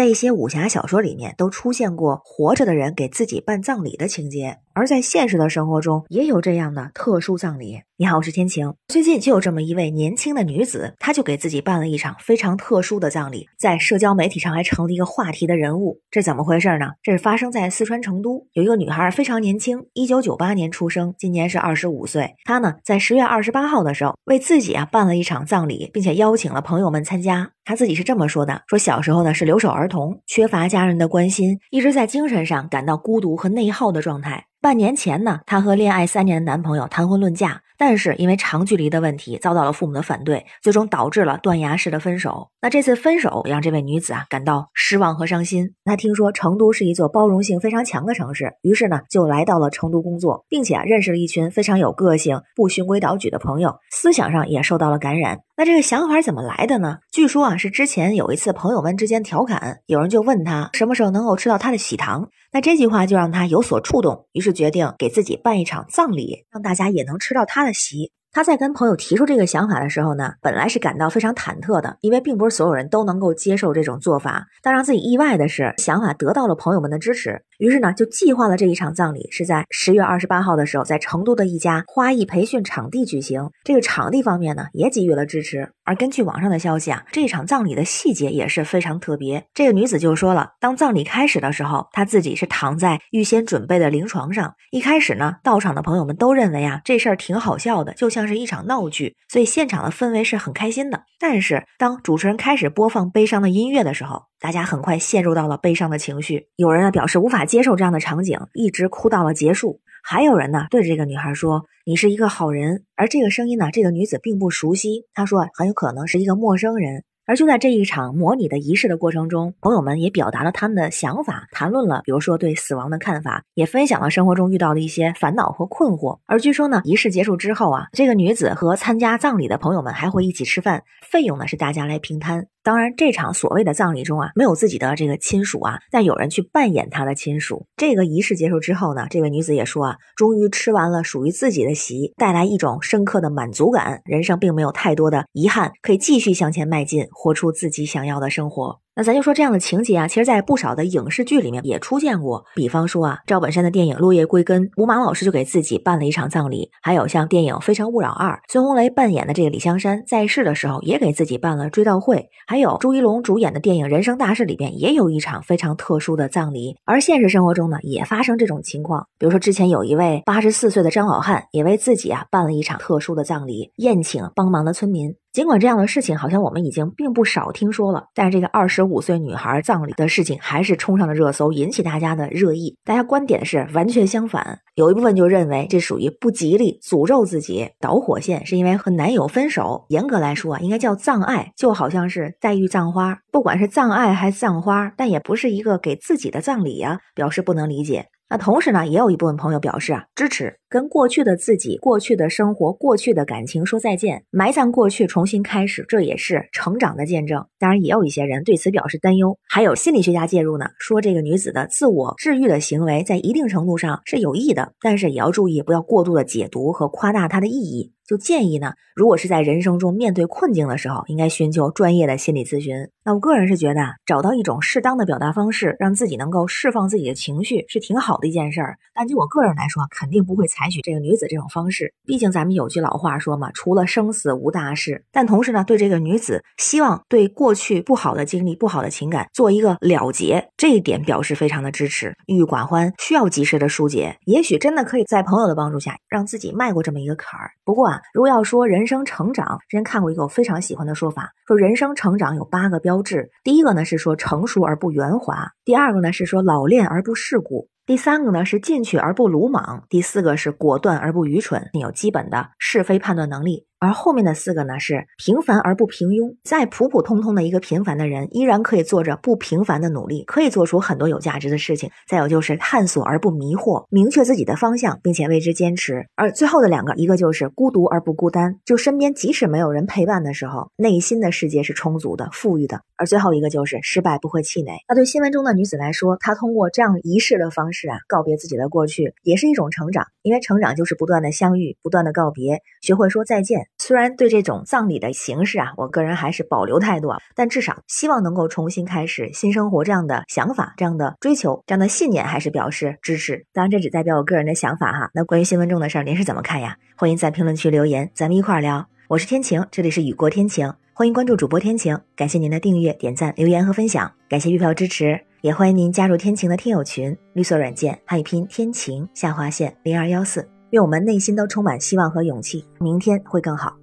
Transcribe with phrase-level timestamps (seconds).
[0.00, 4.56] 在一些武侠小说里面都出现过活着的人给自己办葬礼的情节。
[4.72, 7.80] 而在现实的生活中，也有这样的特殊葬礼。
[7.96, 8.72] 你好，我是天晴。
[8.88, 16.00] 最近就有这么一位年轻的女子，她就给自己办了一场非常特殊的葬礼，在社交媒体上还成了一个话题的人物。
[16.10, 16.92] 这怎么回事呢？
[17.02, 22.36] 这是发生在四川成都，有一个女孩非常年轻，一九九八年出生，今年是二十五岁。
[22.44, 27.50] 她呢，在十月二十八号的时候，为自己啊办了一场葬礼，并且邀请了朋友们参加。
[27.64, 34.46] 她自己是这么说的：说小时候呢是留守儿童，缺乏家人的关心，一直在精神上感到孤独和内耗的状态。
[34.62, 37.62] 半年前呢，她和恋爱三年的男朋友谈婚论嫁。
[37.80, 42.50] 但是因为长距离的问题，遭到了父母的反对，最终导致了断崖式的分手。
[42.60, 45.74] 那这次分手让这位女子啊感到失望和伤心。
[45.82, 55.40] 她听说成都是一座包容性非常强的城市，于是呢就来到了成都工作，并且啊认识了一群非常有个性、不循规蹈矩的朋友，思想上也受到了感染。
[55.56, 56.98] 那这个想法怎么来的呢？
[57.10, 67.69] 据说啊是之前有一次朋友们之间调侃，有人就问他什么时候能够吃到他的喜糖，那这句话就让他有所触动，于是决定给自己办一场葬礼，让大家也能吃到他的。
[67.72, 74.46] 习他在跟朋友提出这个想法的时候呢，本来是感到非常忐忑的，因为并不是所有人都能够接受这种做法。
[74.62, 77.42] 但让自己意外的是，想法得到了朋友们的支持。
[77.58, 83.50] 于是呢，就计划了这一场葬礼，是在十月二十八号的时候，在成都的一家花艺培训场地举行。
[83.64, 85.72] 这个场地方面呢，也给予了支持。
[85.90, 89.44] 而根据网上的消息啊，这场葬礼的细节也是非常特别。
[89.52, 94.54] 这个女子就说了，当葬礼开始的时候，她自己是躺在预先准备的灵床上。
[94.70, 101.02] 一开始呢，到场的朋友们都认为啊，这事儿挺好笑的，就像是一场闹剧，所以现场的氛围是很开心的。
[101.18, 106.46] 但是当主持人开始播放悲伤的音乐的时候，大家很快陷入到了悲伤的情绪。
[106.54, 109.80] 有人呢表示无法接受这样的场景，一直哭到了结束。
[110.02, 115.06] 还有人呢，对着这个女孩说：“你是一个好人。”而这个声音呢，这个女子并不熟悉。
[115.14, 126.18] 她说：“很有可能是一个陌生人。”而就在这一场模拟的仪式的过程中，朋友们也表达了他们的想法，谈论了比如说对死亡的看法，也分享了生活中遇到的一些烦恼和困惑。
[126.26, 132.48] 而据说呢，仪式结束之后啊，这个女子和参加葬礼的朋友们还会一起吃饭，费用呢是大家来平摊。
[132.62, 137.66] 当然，这场所谓的葬礼中啊，没有自己的这个亲属啊，但有人去扮演他的亲属。
[137.76, 148.80] 这个仪式结束之后呢，这位女子也说啊，终于吃完了属于自己的席，带来一种深刻的满足感，人生并没有太多的遗憾，可以继续向前迈进，活出自己想要的生活。
[149.00, 152.44] 那咱就说这样的情节啊，其实，在不少的影视剧里面也出现过。
[152.54, 166.76] 比方说啊，赵本山的电影《落叶归根》，吴马老师就给自己办了一场葬礼；还有像电影《非诚勿扰二》，孙红雷扮演的这个李香山在世的时候也给自己办了追悼会；还有朱一龙主演的电影《人生大事》里边也有一场非常特殊的葬礼。
[166.84, 169.06] 而现实生活中呢，也发生这种情况。
[169.18, 175.14] 比如说，之前有一位八十四岁的张老汉，也为自己啊办了一场特殊的葬礼，宴请帮忙的村民。
[175.32, 182.76] 尽管这样的事情好像我们已经并不少听说了，但是这个二十五岁女孩葬礼的事情还是冲上了热搜，引起大家的热议。
[182.84, 189.84] 大家观点是完全相反，有一部分就认为这属于不吉利，诅咒自己导火线是因为和男友分手。
[189.88, 198.06] 严格来说啊，应该叫葬爱，就好像是黛玉葬花，不管是葬爱还是葬花，但也不是一个给自己的葬礼呀，表示不能理解。
[198.30, 207.44] 那同时呢，也有一部分朋友表示啊支持，跟过去的自己、过去的生活、过去的感情说再见，埋葬过去，重新开始，这也是成长的见证。
[207.58, 209.36] 当然，也有一些人对此表示担忧。
[209.48, 217.92] 还有心理学家介入呢，说这个女子的自我治愈的行为在一定程度上是有益的，但是也要注意不要过度的解读和夸大它的意义。
[218.10, 222.88] 就建议呢，如果是在人生中面对困境的时候，应该寻求专业的心理咨询。
[223.04, 228.78] 那我个人是觉得，找到一种适当的表达方式，让自己能够释放自己的情绪，是挺好的一件事儿。
[228.92, 231.94] 但就我个人来说，肯定不会采取这个女子这种方式。
[232.04, 235.04] 毕竟咱们有句老话说嘛，除了生死无大事。
[235.12, 242.12] 但同时呢，对这个女子，希望对过去不好的经历、不好的情感做一个了结，这一点表示非常的支持。
[242.26, 247.52] 郁郁寡欢，需要及时的疏解，也许真的可以在朋友的帮助下，让自己迈过这么一个坎儿。
[247.64, 247.99] 不过啊。
[248.12, 253.30] 如果要说人生成长，之前看过一个我非常喜欢的说法，说人生成长有八个标志。
[253.42, 263.66] 第一个呢是说成熟而不圆滑，第二个呢是说老练而不世故，第三个呢是进取而不鲁莽，第四个是果断而不愚蠢，你有基本的是非判断能力。
[263.80, 266.36] 而后面的四个呢，是平凡而不平庸。
[266.44, 271.90] 再普普通通的一个平凡的人，依然可以做着不平凡的努力，可以做出很多有价值的事情。
[272.06, 276.06] 再有就是探索而不迷惑，明确自己的方向，并且为之坚持。
[276.14, 282.82] 而最后的两个，一个就是孤独而不孤单，就身边即使没有人陪伴的时候，内心的世界是充足的、富裕的。
[282.98, 284.72] 而最后一个就是失败不会气馁。
[284.86, 290.06] 那对新闻中的女子来说，她通过这样仪式的方式啊，告别自己的过去，也是一种成长。
[290.22, 293.68] 因为成长就是不断的相遇，不断的告别，学会说再见。
[293.78, 303.46] 虽然对这种葬礼的形式啊，我个人还是保留态度，啊，但至少希望能够重新开始新生活这样的想法、这样的追求、这样的信念，还是表示支持。
[303.52, 305.10] 当然，这只代表我个人的想法哈。
[305.14, 306.76] 那关于新闻中的事儿，您是怎么看呀？
[306.96, 308.86] 欢迎在评论区留言，咱们一块儿聊。
[309.08, 315.29] 我是天晴，这里是雨过天晴，欢迎关注主播天晴，感谢您的订阅、点赞、留言和分享，感谢月票支持。
[315.42, 323.74] 也欢迎您加入天晴的听友群，绿色软件汉语拼天晴下划线零二幺四，愿我们内心都充满希望和勇气，明天会更好，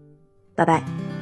[0.56, 1.17] 拜拜。